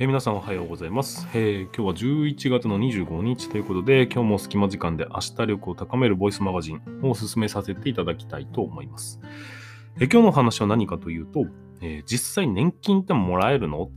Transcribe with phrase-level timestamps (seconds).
[0.00, 9.18] えー皆さんおはようございます、えー今日は11月の25日ということで、今日も隙間時間で明日力を高めるボイスマガジンをお勧めさせていただきたいと思います。
[9.96, 11.46] えー今日の話は何かというと、
[11.80, 13.90] え実際年金ってもらえるの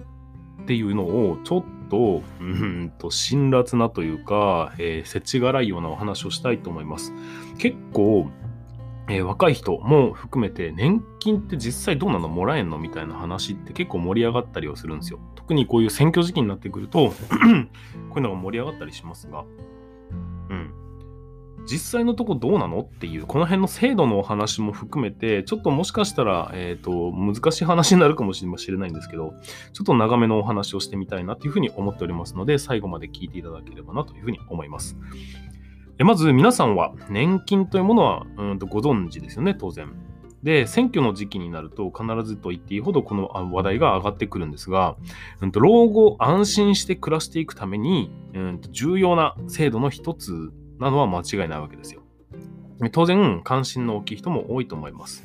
[0.64, 7.13] っていうのをちょっと、うんと辛辣なというか、えー、世知辛いようなお話をしたいと思います。
[7.59, 8.27] 結構、
[9.11, 15.19] えー若い人も含めて年金って実際どうなのもらえんのみたいな話って結構盛り上がったりをするんですよ。
[15.36, 19.43] 特にこういう選挙時期になってくると こういうのが盛り上がったりしますが、
[20.50, 20.74] うん。
[21.66, 29.33] 実際のとこどうなのっていう、この辺の制度のお話も含めて、ちょっともしかしたら、えっ、と、難しい話になるかもしれないんですけど、
[29.74, 34.97] ちょっと長めのお話をしてみたいなというふうに思っておりますので、最後まで聞いていただければなというふうに思います。
[36.02, 39.94] えまず皆さんは年金というものはうんとご存知ですよね、当然。
[40.41, 44.97] で、選挙の時期になると必ずと言っていいほどこの話題が上がってくるんですが、
[45.41, 52.02] うんと老後安心して暮らしていくために、うんと重要な制度の一つなのは間違いないわけですよ。
[52.91, 55.23] 当然、関心の大きい人も多いと思います。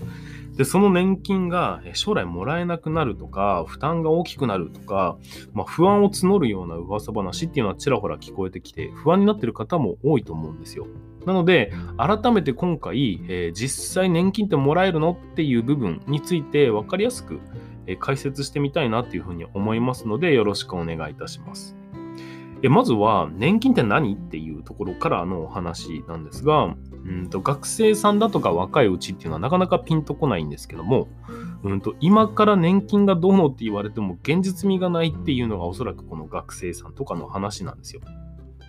[0.57, 5.19] で、その年金が将来もらえなくなるとか、負担が大きくなるとか、
[5.53, 10.87] まあ、不安を募るような噂話っていうのはちらほら聞こえてきて、不安になってる方も多いと思うんですよ。
[11.27, 17.41] なので、改めて今回、えー実際年金ってもらえるのっていう部分について分かりやすく、
[17.87, 21.77] え解説してみたいなっていうふうに思いますので、よろしくお願いいたします。
[22.67, 31.07] えまずは、年金って何っていうところからのお話なんですが、うんと学生さんだとか若いうちっていうのはなかなかピンとこないんですけども、
[31.63, 38.01] うんと今から年金がどうのって言われても現実味がないっていうのがおそらくこの学生さんとかの話なんですよ。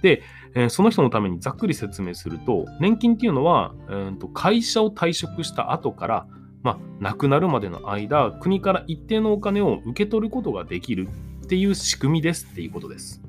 [0.03, 0.21] で、
[0.53, 6.27] えーその人のためにざっくり説明すると、年金っていうのは、うんと会社を退職した後から、
[6.61, 11.07] まあ、亡くなるまでの間、国から一定のお金を受け取ることができる
[11.45, 13.26] っていう仕組みですっていうことです。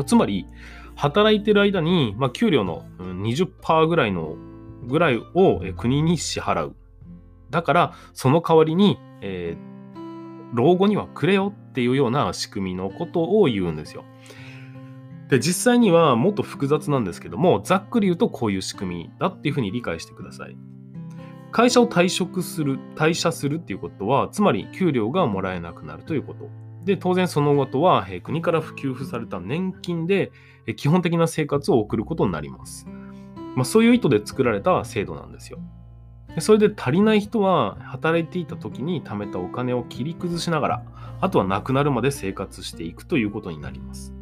[0.00, 0.46] まつまり、
[0.96, 4.36] 働いてる間に、まあ、給料の20%ぐらいの
[4.86, 6.76] ぐらいを国に支払う。
[7.50, 9.70] だから、その代わりに、えー
[10.52, 14.04] 老後にはくれよっていうような仕組みのことを言うんですよ。
[15.28, 20.56] で、実際にはもっと複雑なんですけども、ざっくり言うとこういう仕組みだっていうふうに理解してください。
[21.52, 26.48] 会社を退職する、退社するっていうことは、つまり給料がもらえなくなるということ。
[26.84, 30.32] で、当然その後は、国から給付された年金で、
[30.76, 32.86] 基本的な生活を送ることになります。
[33.56, 35.58] まあ、そういう意図で作られた制度なんですよ。
[36.34, 40.84] でそれで足りない人は働いていた時に貯めたお金を切り崩しながら、
[41.20, 44.14] あとは亡くなるまで生活していくということになります。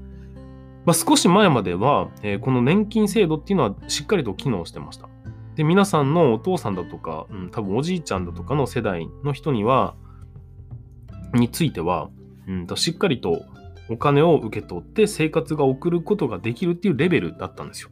[0.87, 5.09] まあ、少し前までは、えこの年金制度っていうのはしっかりと機能してました。
[5.55, 9.95] で、皆さんのお父さんだとか、うん、多分おじいちゃんだとかの世代の人には、
[11.35, 12.09] については、
[12.49, 13.45] うんと、しっかりと
[13.89, 17.91] お金を受け取って生活が送ることができるっていうレベルだったんですよ。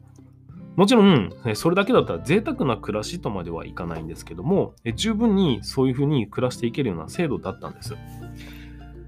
[0.77, 7.95] もちろん、それだけだったら贅沢な暮らしとまではいかないんですけども、十分にそういうふうに暮らしていけるような制度だったんです。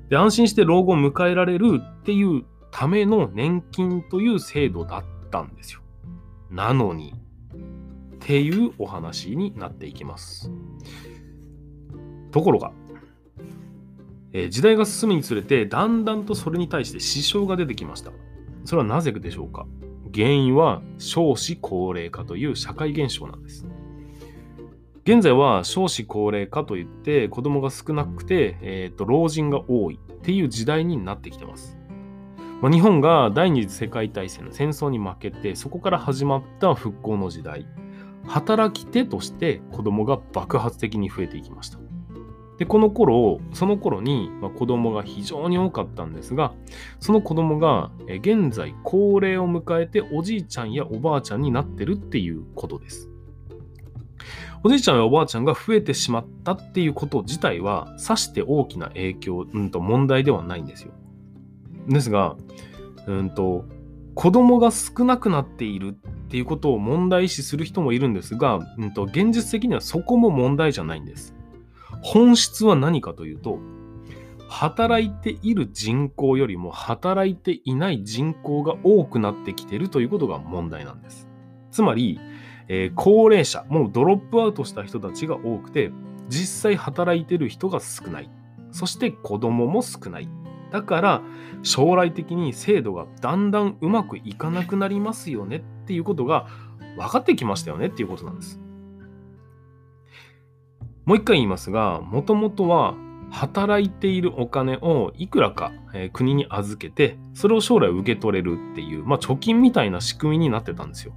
[0.08, 5.80] で、安心して老後を迎えられるっていうための年金という制度だったんですよ。
[6.50, 7.12] なのに、
[8.14, 10.50] っていうお話になっていきます。
[12.30, 12.72] ところが、
[14.32, 18.12] え時代が進むにつれて、だんだんとそれに対して支障が出てきました。
[18.64, 19.66] それはなぜでしょうか？
[20.14, 23.66] 原因は少子高齢化という社会現象なんです。
[25.04, 31.78] 現在は少子高齢化といって子供が少なくて、えーと老人が多いっていう時代になってきてます。
[32.60, 37.66] まあ、日本が第二次世界大戦の戦争に負けてそこから始まった復興の時代
[38.26, 41.78] 働き手として子供が爆発的に増えていきました。
[42.58, 46.52] でこの頃その頃に、まあ、子供が非常に多かったんですが
[46.98, 53.08] その子供が現在高齢を迎えておじいちゃんやおばあちゃんになってるっていうことです。
[54.64, 60.92] おじいちゃんやおばあちゃんが増えてしまったっていうこと自体はさして大きな影響、うん、と問題ではないんですよ。
[61.86, 62.36] ですが、
[63.06, 63.64] うんと
[64.16, 71.37] 子供が少なくなっているっていうことを問題視する人もいるんですが、うん、と現実的にはそこも問題じゃないんです。
[72.02, 73.58] 本質は何かというと、
[74.48, 81.28] 働いている人口よりも働いていない人口が多くなってきているということが問題なんです。
[81.70, 82.18] つまり、
[82.68, 85.90] えー高齢者、もうドロップアウトした人たちが多くて、
[86.28, 88.30] 実際働いてる人が少ない。
[88.72, 90.28] そして子供も少ない。
[90.70, 91.22] だから、
[91.62, 96.46] 将来的に制度がだんだんうまくいかなくなりますよねっていうことが
[96.96, 98.60] 分かってきましたよねっていうことなんです。
[101.08, 102.94] もう一回言いますが、もともとは
[103.30, 111.14] 働いているお金をいくらか、えー国に預けて、それを将来受け取れるっていう、まあ、貯金みたいな仕組みになってたんですよ。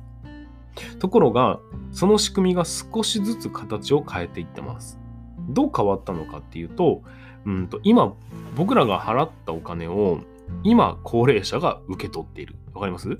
[0.99, 1.59] ところが、
[1.91, 4.97] その仕組みが少しずつ形を変えていってます。
[5.49, 7.01] どう変わったのかっていうと、
[7.45, 8.13] うんと今、
[8.55, 10.21] 僕らが払ったお金を、
[10.63, 12.55] 今、高齢者が受け取っている。
[12.73, 13.19] わかります？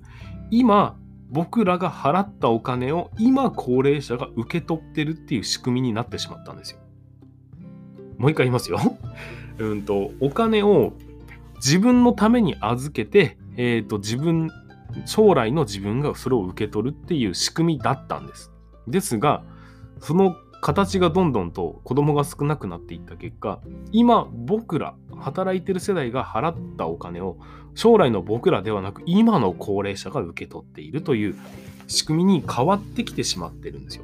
[0.52, 0.96] 今、
[1.32, 6.80] 僕らが払ったお金を今高齢者が受け取ってるっていう仕組みになってしまったんですよ。
[8.18, 8.80] もう一回言いますよ。
[9.58, 10.94] うんと、お金を
[11.56, 14.50] 自分のために預けて、えっ、と、自分、
[15.06, 18.52] 将来の自分がそれを受け取るっていう仕組みだったんです。
[18.88, 19.44] ですが、
[20.00, 23.60] その形がどんどんと子供が少なくなっていった結果、
[23.92, 27.38] 今僕ら、働いてる世代が払ったお金を
[27.76, 31.36] 将来の僕らではなく今の高齢者が受け取っているという
[31.88, 34.04] 仕組みに変わってきてしまってるんですよ。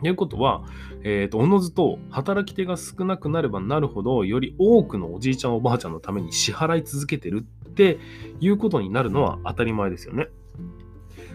[0.00, 0.62] ということは、
[1.02, 7.98] えーと、おのずと働き手が少なくなればなるほど、より多くのおじいちゃんおばあちゃんのために支払い続けてるって
[8.40, 10.28] いうことになるのは当たり前ですよね。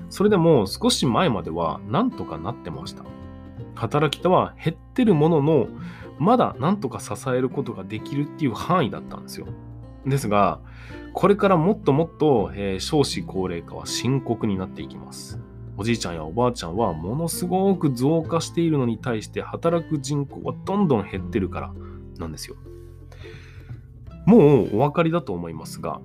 [0.09, 3.03] それでも少し前まではなんとかなってました。
[3.75, 5.67] 働き手は減ってるものの、
[6.19, 9.47] まだなんとか支えることができるっていう範囲だったんですよ。
[10.05, 10.59] ですが、
[11.13, 15.39] これからもっともっと、えー少子高齢化は深刻になっていきます。
[15.77, 21.73] おじいちゃんやおばあちゃんはものすごく増加しているのに対して働く人口はどんどん減ってるから
[22.19, 22.55] なんですよ。
[24.25, 26.01] もうお分かりだと思いますが、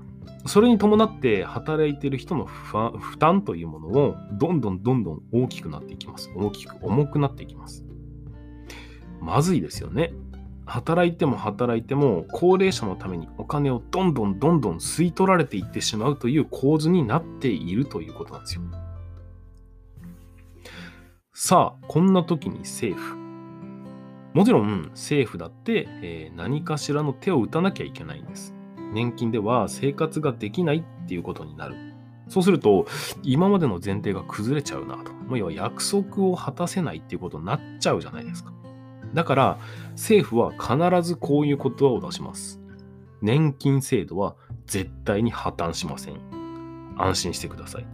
[0.47, 6.31] それに伴って働いている人の負担というものをどんどんどんどん大きくなっていきます。
[6.35, 7.85] 大きく重くなっていきます。
[9.21, 10.13] まずいですよね。
[10.69, 18.63] 働いても働いても高齢者のためにお金をどんどんどんどん吸い取られていってしまうという構図になっているということなんですよ。
[21.33, 23.17] さあ、こんな時に政府。
[24.35, 28.55] もちろん政府だって、えー何かしらの手を打たなきゃいけないんです。
[28.93, 31.77] 年金では生活ができないっていうことになる。
[32.29, 32.87] そうすると、
[33.23, 35.13] 今までの前提が崩れちゃうなと。
[35.13, 38.53] もう要は約束を果たせないっていうことになっちゃうじゃないですか。
[39.15, 39.59] だから、
[39.93, 42.61] 政府は必ずこういう言葉を出します。
[43.21, 46.17] 年金制度は絶対に破綻しません。
[46.97, 47.87] 安心してください。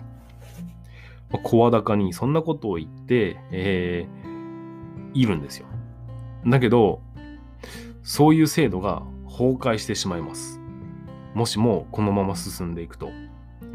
[1.30, 4.24] まあ声高にそんなことを言って、えー
[5.14, 5.66] いるんですよ。
[6.46, 7.00] だけど、
[8.02, 10.60] そういう制度が崩壊してしまいます。
[11.32, 13.10] もしもこのまま進んでいくと、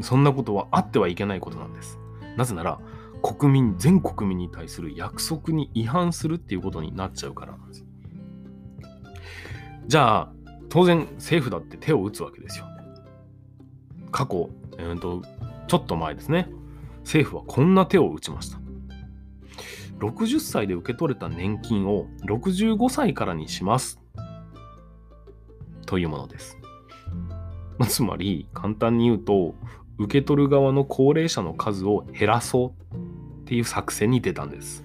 [0.00, 1.98] そんなことはあってはいけないことなんです。
[2.36, 2.78] なぜなら、
[3.22, 7.84] 国民、全国民に対する約束に違反するっていうことになっちゃうからなんです。
[9.86, 10.32] じゃあ、
[10.68, 12.66] 当然政府だって手を打つわけですよ。
[14.10, 15.22] 過去、えーと、
[15.66, 16.48] ちょっと前ですね。
[17.00, 18.60] 政府はこんな手を打ちました。
[19.98, 24.00] 60歳で受け取れた年金を65歳からにします。
[25.86, 26.56] というものです。
[27.78, 29.54] まつまり、簡単に言うと、
[29.98, 33.09] 受け取る側の高齢者の数を減らそう
[33.50, 34.84] っていう作戦に出たんです。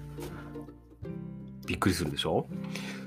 [1.68, 2.48] びっくりするでしょ？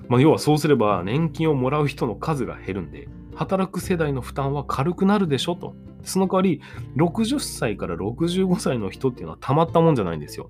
[0.07, 5.75] まあ、要はそうすれば年金をもらう人の数が減るんで、働く世代の負担は軽くなるでしょと。
[6.03, 6.61] その代わり、
[6.95, 10.49] 60歳から65歳の人っていうのはたまったもんじゃないんですよ。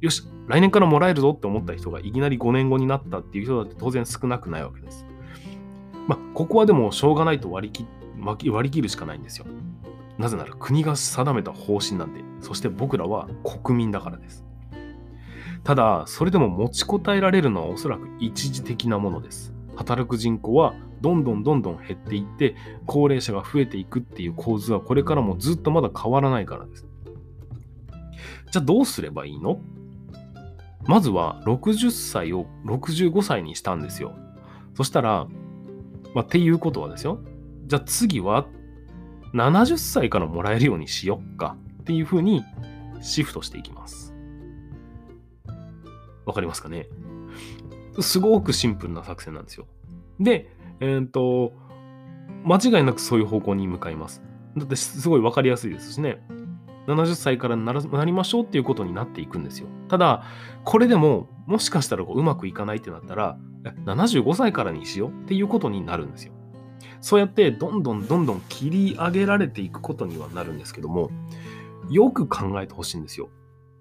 [0.00, 5.04] よし、来年からもらえるぞって思った人がいきなり5年後になったっていう人だって当然少なくないわけです。
[6.08, 7.86] まあ、ここはでもしょうがないと割り切
[8.18, 9.44] 割り割り切るしかないんですよ。
[10.18, 13.28] なぜなら国が定めた方針なんで、そして僕らは
[13.62, 14.44] 国民だからです。
[15.62, 19.52] ただ、それでも持ちこたえられるのはおそらく一時的なものです。
[19.74, 22.54] 働く人口はどんどんどんどん減っていって、
[22.86, 26.86] 高齢者が増えていくっていう構図はこれからもずっとまだ変わらないからです。
[28.50, 29.60] じゃあどうすればいいの？
[30.86, 34.14] まずは60歳を65歳にしたんですよ。
[34.74, 35.26] そしたら、
[36.14, 37.18] まあ、っていうことはですよ。
[37.66, 38.46] じゃあ次は
[39.34, 42.44] 70歳からもらえるようにしよっかっていうふうに
[43.00, 44.14] シフトしていきます。
[46.24, 46.88] わかりますかね？
[48.00, 49.66] すごくシンプルな作戦なんですよ。
[50.20, 51.52] で、えっ、と、
[52.44, 54.22] 間違いなくそういう方向に向かいます。
[54.56, 56.22] だってすごいわかりやすいですしね。
[56.86, 59.66] 70歳からならなりましょうっていうことになっていくんですよ。
[59.88, 60.24] ただ、
[60.64, 63.38] これでも、もしかしたらこううまくいかないってなったら、
[63.84, 66.32] 75歳からにしようっていうことになるんですよ。
[67.06, 71.12] そうやってどんどんどんどん切り上げられていくことにはなるんですけども、
[71.88, 73.28] よく考えてほしいんですよ。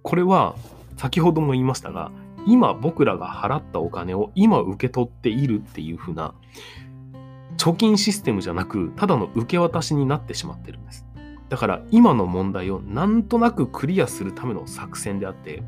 [0.03, 0.55] これは、
[0.95, 2.11] 先ほども言いましたが、
[2.45, 6.35] 今僕らが払ったお金を今受け取っているっていう風な
[7.57, 11.07] 貯金システムじゃなく、ただの受け渡しになってしまってるんです。
[11.49, 15.63] だから今の問題をなんとなくクリアするための作戦であって、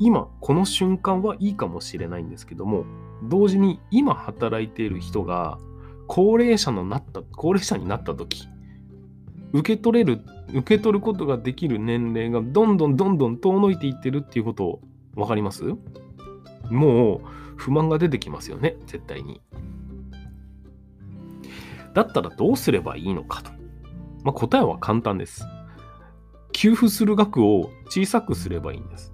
[0.00, 2.84] 今この瞬間はいいかもしれないんですけども、
[3.22, 5.60] 同時に今働いている人が
[6.06, 8.48] 高齢者のなった高齢者になった時
[9.52, 14.80] 受け取れる受け取ることができる年齢がどんどんどんどん遠のいていってるっていうこと
[15.14, 15.64] 分かります？
[16.70, 17.20] もう
[17.56, 19.40] 不満が出てきますよね絶対に。
[21.94, 23.52] だったらどうすればいいのかと、
[24.24, 25.46] まあ、答えは簡単です。
[26.52, 29.12] 給付する額を小さくすればいいんです。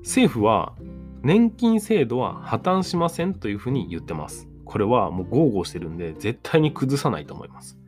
[0.00, 0.74] 政府は
[1.22, 4.47] 年金制度は破綻しませんというふうに言ってます。
[4.68, 7.78] これはもう豪語してるんで絶対に崩さないと思います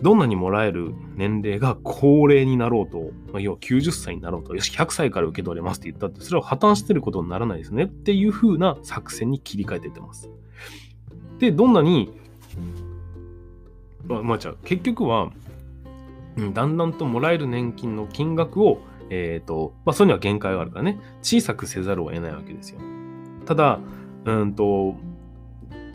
[0.00, 10.28] どんなにもらえる年齢が高齢になろうと、まあ、要は90歳になろうと、よし、100歳から受け取れますって言ったって、それは破綻してることにならないですねっていう風な作戦に切り替えてってます。
[11.38, 12.12] で、どんなに、
[14.06, 15.30] まあ、まあ、じゃあ、結局は、
[16.52, 22.80] だんだんともらえる年金の金額を、えっ、ー、と、まあ、それには限界があるからね、小さくせざるを得ないわけですよ。
[23.46, 23.80] ただ、
[24.26, 24.96] うんと、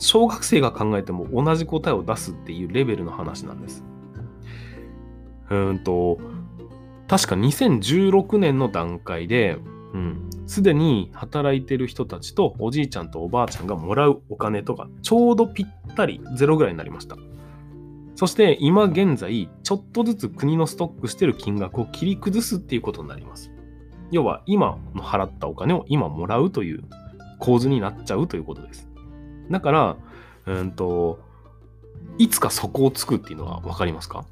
[0.01, 3.85] 小学生が考えても同じ答えを出すっていうレベルの話なんです。
[5.51, 6.17] うんと、
[7.07, 9.57] 確か2016年の段階で、
[9.93, 10.29] うん、
[10.75, 17.15] に働いてる人たちとおじいちゃんとおばあちゃんがもらうお金とか、ちょうどぴったりゼロぐらいになりました。
[18.15, 23.51] そして今現在、ちょっとずつ国のストックしてる金額を切り崩すっていうことになります。
[24.09, 26.83] 要は今の払ったお金を今もらうという
[27.39, 28.90] 構図になっちゃうということです。
[29.49, 29.97] だから、
[30.45, 31.19] うんと、
[32.17, 34.25] いつか底をつくっていうのは分かりますか？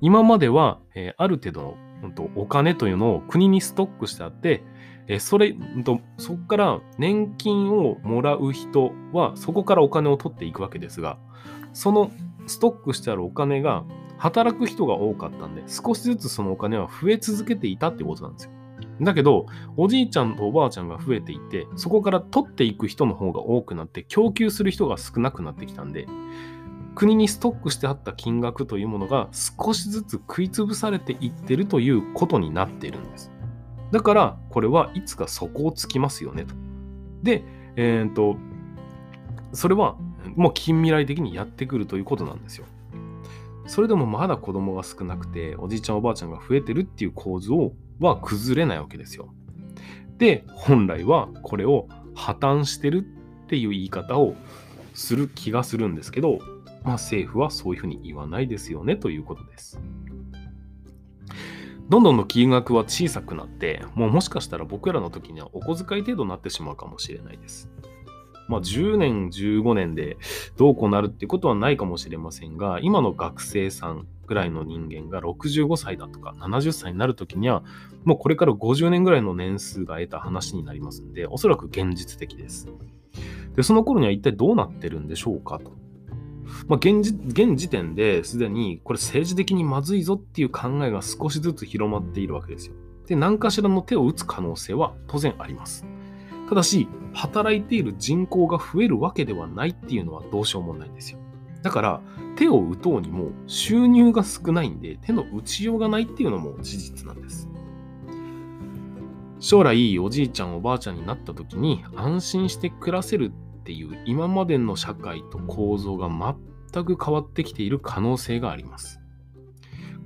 [0.00, 4.62] 今までは、えー、ある程度の、うんと、お金というのを国にストックしてあって、
[5.08, 11.18] えー、それ、うんと、そこから年金をもらう人はそこからお金を取っていくわけですが、
[11.72, 12.10] その
[12.46, 13.84] ストックしてあるお金が
[14.18, 18.50] 働く人が多かったんで、少しずつそのお金は増え続けていたってことなんですよ。
[19.00, 26.06] だけど、おじいちゃんとおばあちゃんが増えていて、そこから取っていく人の方が多くなって、供給する人が少なくなってきたんで、
[26.94, 33.30] 国にストックしてあった金額というものが少しずつ食い潰されていってるということになっているんです。
[33.92, 36.54] だから、これはいつか底をつきますよねと。
[37.22, 37.44] で、
[37.76, 38.36] えー、っと、
[39.52, 39.96] それは
[40.36, 42.64] もう近未来的にやってくるということなんですよ。
[43.66, 49.34] それでもまだ子供が少なくて、おじいちゃんおばあちゃんが増えてるっていう構図をは崩れないわけですよ。
[50.18, 54.34] で、本来はこれを破綻してるっていう言い方を
[54.94, 56.38] する気がするんですけど、
[56.84, 59.80] まあ政府はそういうふうに言わないですよねということです。
[61.88, 67.70] どんどんの金額は小さくなって、もうもしかしたら僕らの時にはお小遣い程度になってしまうかもしれないです。
[68.48, 70.16] まあ、10年、15年で
[70.56, 77.62] どうこうなるっていうことはないかもしれませんが、今の学生さんぐらいの人間が65歳だとか70歳になるときには、
[78.04, 82.68] もうこれから50年ぐらいの年数が得た話になりますので、おそらく現実的です。
[83.54, 85.72] で、その頃には一体どうなってるんでしょうかと。
[86.68, 92.74] まあ、現現時点ですでにこれ政治的にまずいぞっていう考えが少しずつ広まっているわけですよ。
[93.06, 95.86] で、何かしらの手を打つ可能性は当然あります。
[96.48, 101.18] ただし、働いている人口が増えるわけではないっていうのはどうしようもないんですよ。
[101.66, 102.00] だから、
[102.36, 107.48] 手を打とうにも収入が少ないんで、手の打ちようがないっていうのも事実なんです。
[109.40, 119.00] 将来、おじいちゃん、おばあちゃんになった時に安心して暮らせるっていう今までの社会と構造が全く変わってきている可能性があります。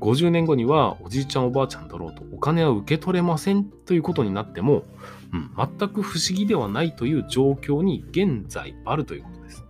[0.00, 4.84] 50年後にはおじいちゃんおばあちゃんだろうとお金は受け取れませんということになっても
[5.32, 9.64] うん、全く不思議ではないという状況に現在あるということです。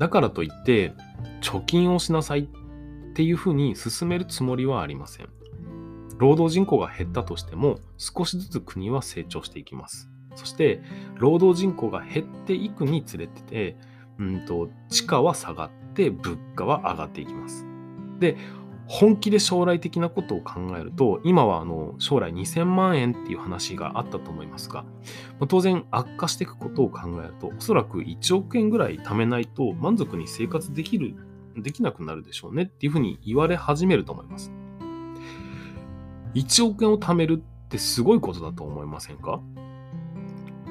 [0.00, 0.94] だからといって、
[1.42, 5.28] 貯金をしなさいっていうふうに進めるつもりはありません。
[6.16, 10.10] 労働人口が減ったとしても、少しずつ国は成長していきます。
[10.36, 10.82] そして、
[11.16, 13.76] 労働人口が減っていくにつれて、
[14.18, 17.66] うんと、地価は下がって物価は上がっていきます。
[18.20, 18.38] で、
[18.92, 24.84] 本気で将来的なことを考えると、今はあの将来2000万円っていう話があったと思いますが、
[25.38, 31.14] ま当然悪化していくことを考えると、おそらく1億円ぐらい貯めないと満足に生活できる、
[31.56, 34.50] できなくなるでしょうねっていうふうに言われ始めると思います。
[36.34, 39.40] 1億円を貯めるってすごいことだと思いませんか？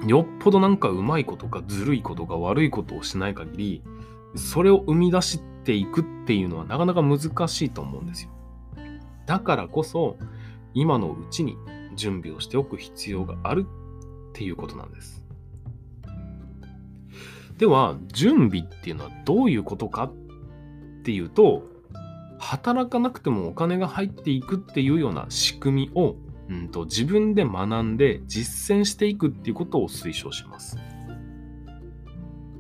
[0.06, 3.84] よっぽどなんかうまいことかずるいことか悪いことをしない限り、
[4.36, 8.32] それを生み出してていくっていうのはなかなか難しいと思うんですよ。
[9.28, 10.18] だからこそ
[10.74, 11.58] 今のうちに
[11.96, 13.68] 準備をしておく必要がある
[14.32, 15.24] っていうことなんです。
[17.60, 20.14] では準備っていうのはどういうことかっ
[21.04, 21.64] ていうと
[22.40, 26.16] 働かなくてもお金が入っていくっていうような仕組みを
[26.50, 30.78] うんと、自分で学んで実践していくっていうことを推奨します。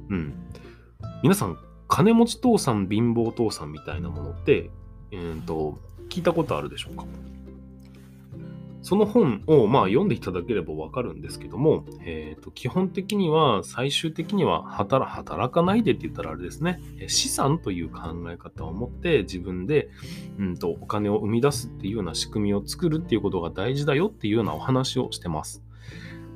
[0.09, 0.35] うん。
[1.23, 1.57] 皆さん、
[1.99, 4.69] 金持ち父さん、貧乏父さんみたいなものって、
[5.11, 7.03] うんと、聞いたことあるでしょうか？
[8.81, 17.99] その本をまあ読んでいただければわかるんですけども、えー、と基本的には最終的には働働かないでって言ったらあれですね、資産という考
[18.31, 19.89] え方を持って自分で、
[20.37, 25.61] うんと、お金を生み出すっていうような仕組みを作るっていうことが大事だよっていうようなお話をしてます。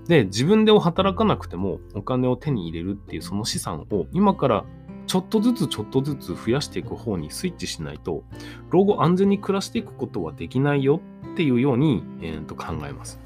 [0.10, 4.66] で、自分で働かなくてもお金を手に入れるっていうその資産を今から
[5.08, 8.24] ちょっとずつちょっとずつ増やしていく方にスイッチしないと、
[8.70, 11.02] 老後安全に暮らしていくことはできないよ
[11.34, 13.20] っていうように、えー、と考えます。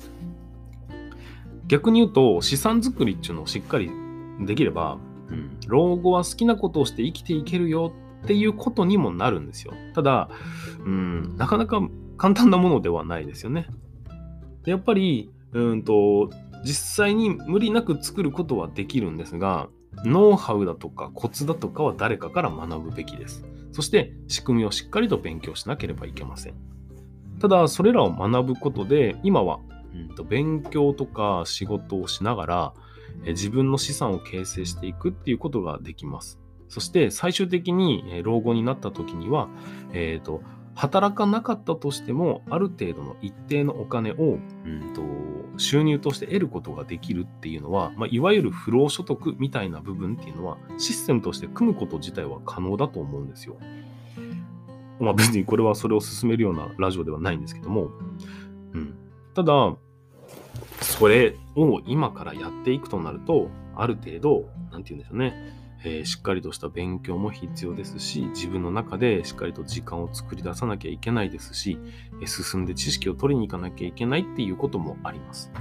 [1.68, 3.92] 逆に言うと、資産作りっていうのをしっかり
[4.40, 4.98] できれば、
[5.30, 7.94] うん、老後は好きなことをして生きていけるよ
[8.24, 9.74] っていうことにもなるんですよ。
[9.94, 10.30] ただ、
[10.86, 11.82] うん、なかなか
[12.18, 13.68] 簡単なものではないですよね。
[14.64, 16.30] でやっぱり、うんと、
[16.64, 19.70] 実際に無理なく作ることはできるんですが、
[20.06, 23.46] ノウハウだとかコツだとかは誰かから学ぶべきです。
[23.72, 26.56] そして仕組みをしっかりと勉強しなければいけません。
[27.40, 29.60] ただ、それらを学ぶことで、今は、
[29.94, 32.74] うんと、勉強とか仕事をしながら、
[33.26, 36.40] 自分の資産を形成していくっていうことができます。
[36.68, 39.50] そして最終的に、老後になった時には、
[39.94, 40.42] えーと、
[40.78, 45.02] 働かなかったとしても、ある程度の一定のお金を、うんと
[45.58, 53.58] 収入として得ることができるっていうのは、まあ、いわゆる不労所得みたいな部分っていうのは、システムとして組むこと自体は可能だと思うんですよ。
[55.00, 57.90] まあ別にこれはそれを進めるようなラジオではないんですけども、
[58.74, 58.94] うん。
[59.34, 59.76] ただ、
[60.82, 65.54] それを今からやっていくとなると、ある程度、なんて言うんでしょうね、
[65.84, 71.78] えー、しっかりとした勉強も必要ですし、自分の中でしっかりと時間を作り出さなきゃいけないですし、
[72.22, 75.52] えー、進んで知識を取りに行かなきゃいけないっていうこともあります。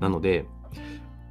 [0.00, 0.46] なので、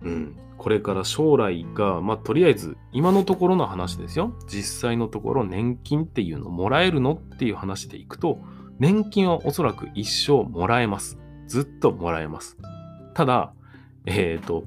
[0.02, 4.34] うん、これから将来が、まあ、とりあえず、今のところの話ですよ。
[4.48, 8.40] 実際のところ、年金っていうのもらえるのっていう話でいくと、
[8.78, 11.18] 年金はおそらく一生もらえます。
[11.48, 12.58] ずっともらえます。
[13.14, 13.54] ただ、
[14.06, 14.66] えっ、ー、と、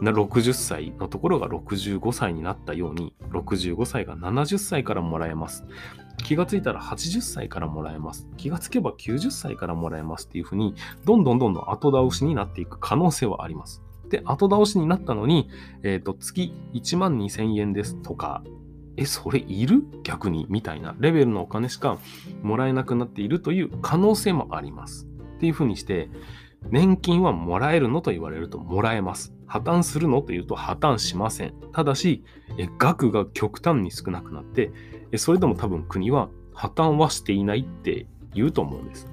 [0.00, 5.64] 60歳のところが65歳になったように、65歳が70歳からもらえます。
[6.24, 8.28] 気がついたら80歳からもらえます。
[8.36, 13.82] 気がつけば90歳からもらえますっていうふうに、どんどんどんどん後倒しになっていく可能性はあります。
[14.08, 15.48] で、後倒しになったのに、
[15.82, 18.42] えっ、ー、と、月1万2000円ですとか、
[18.96, 19.84] え、それいる？
[20.04, 21.98] 逆にみたいなレベルのお金しか
[22.42, 25.06] もらえなくなっているという可能性もあります。
[25.36, 26.08] っていうふうにして、
[26.70, 29.35] 年金はもらえるのと言われるともらえます。
[29.46, 30.22] 破綻するの？
[30.22, 31.54] というと破綻しません。
[31.72, 32.24] ただし、
[32.78, 34.70] 額が極端に少なくなって、
[35.16, 39.08] それでも多分国は破綻はしていないって言うと思うんです。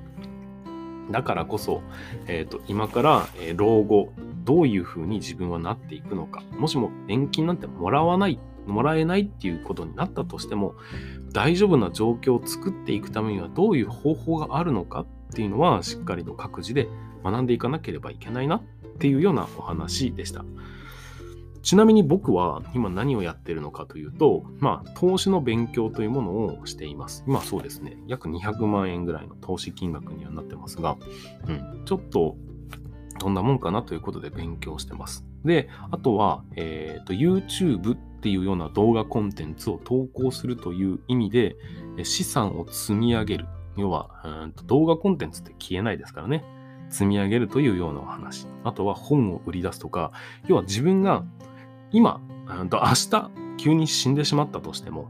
[1.12, 1.82] だからこそ、
[2.28, 4.14] えーと、今から、老後、
[4.46, 10.76] どういうふうに自分はなっていくのか、もしも年金なんてもらわない、もらえないっていうことになったとしても、
[11.34, 16.88] 大丈夫な状況を作っていくためにはどういう方法があるのかっていうのは、しっかりと各自で
[17.24, 18.64] 学んでいかなければいけないなっ
[19.04, 20.46] ていうようなお話でした。
[21.62, 27.26] ちなみに僕は今何をやってるのかというと、まあ、投資の勉強というものをしています。
[27.28, 30.96] 今そうですね、約200万円ぐらいの投資金額にはなってますが、
[31.48, 32.38] うん、ちょっと
[33.20, 35.26] どんなもんかなということで勉強してます。
[35.44, 41.58] で、あとは、えっ、ー、と、YouTube っていうような動画コンテンツを投稿するという意味で、
[42.04, 43.48] 資産を積み上げる。
[43.76, 46.46] 要は、うんと動画コンテンツって消えないですからね。
[46.94, 48.46] 積み上げるというようなお話。
[48.64, 50.12] あとは本を売り出すとか、
[50.48, 51.24] 要は自分が
[51.92, 55.10] 今、明日急に死んでしまったとしても、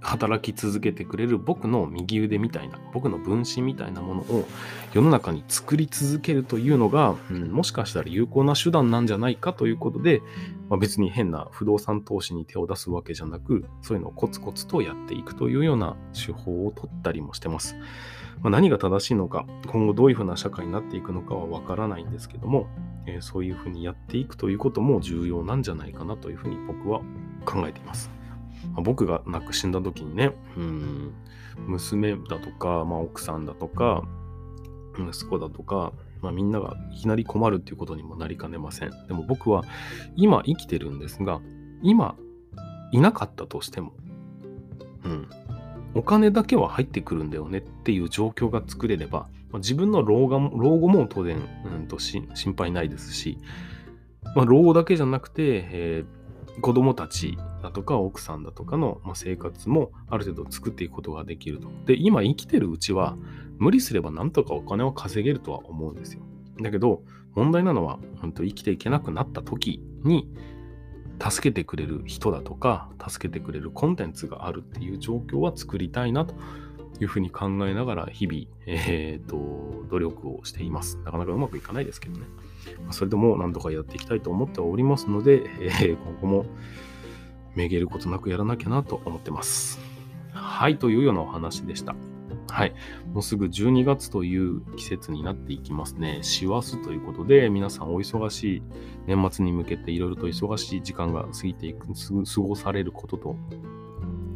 [0.00, 4.46] 働き続けてくれる僕の右腕みたいな、僕の分身みたいなものを
[4.92, 10.22] 世の中に作り続けるというのが、うん、もしかしたら有効な手段なんじゃないかということで、
[10.68, 17.76] まあ、別に変な不動産投資に手を出すわけじゃなく、そういうのをコツコツとやっていくというような手法を取ったりもしてます。
[18.42, 22.66] まあ、何が正しいのか、今後どういうふうな社会になっていくのかはわからないんですけども、
[23.06, 27.00] えー、そういうふうにやっていくということも重要なんじゃないかなというふうに僕は
[27.44, 28.10] 考えています。
[28.72, 31.14] まあ、僕が亡く死んだ時にね、うん、
[31.66, 34.02] 娘だとか、まあ、奥さんだとか、
[34.98, 35.92] 息子だとか、
[36.22, 38.90] まあ、みんながいきなり困るっていうことにもなりかねません。
[39.08, 39.62] でも僕は
[40.16, 41.40] 今生きてるんですが、
[41.82, 42.16] 今
[42.92, 43.92] いなかったとしても、
[45.04, 45.28] うん、
[45.94, 52.26] お金だけは入ってくるんだよねっていう状況が作れれば、まあ、自分の老後も老後も当然、うんと心
[52.56, 53.38] 配ないですし、
[54.34, 61.68] まあ、老後だけじゃなくて、えー、子供たちだとか奥さんだとかの生活もある程度作っていくことができると。
[61.86, 63.16] で、今生きてるうちは
[63.58, 66.22] 無理すればなんとかお金を稼げるとは思うんですよ。
[66.60, 67.02] だけど
[67.34, 70.28] 問題なのは本当生きていけなくなった時に
[71.20, 76.34] 助けてくれる人だとか助けてくれるコンテンツがあるっていう状況は作りたいなと
[77.00, 80.98] いうふうに考えながら日々、えーと、努力をしています。
[81.04, 82.26] なかなかうまくいかないですけどね。
[82.90, 86.46] それでも何とかやっていきたいと思っておりますので、えー、今後も
[87.54, 89.80] めげることなくやらなきゃなと思ってます。
[90.32, 91.94] はい、というようなお話でした。
[92.54, 92.74] はい。
[93.12, 96.20] もうすぐ12月という季節になっていきますね。
[96.22, 98.62] 師走ということで、皆さんお忙しい、
[99.08, 103.36] 年末に向けていろいろと忙しい時間が過ぎていく、過ごされることと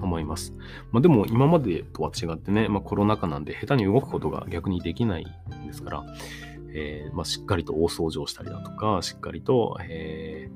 [0.02, 0.52] 思います。
[0.90, 5.26] まあ、でも今までとは違ってね、まあ、コロナ禍なんで下手に動くことが逆にできない
[5.62, 6.04] んですから、
[6.74, 10.50] えー、まあ、しっかりと大掃除をしたりだとか、しっかりと、え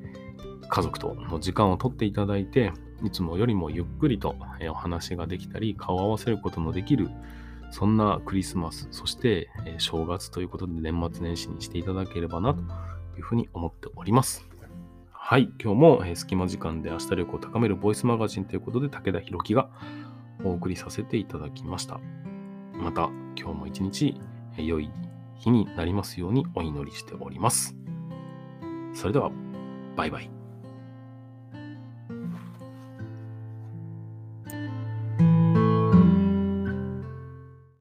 [0.62, 2.72] ー、家族との時間をとっていただいて、
[3.04, 4.34] いつもよりもゆっくりと
[4.68, 7.08] お話ができたり、顔を合わせることのできる、
[7.72, 12.60] そんなクリスマス、そして正月ということで年末年始にしていただければなと
[13.16, 14.46] いうふうに思っております。
[15.10, 19.70] はい、今日も、え隙間時間で明日力を高めるボイスマガジンということで武田弘樹が
[20.44, 21.98] お送りさせていただきました。
[22.74, 23.08] また
[23.38, 24.20] 今日も一日、
[24.58, 24.90] 良い
[25.38, 27.74] 日になりますようにお祈りしております。
[28.92, 29.30] それでは、
[29.96, 30.31] バイバイ。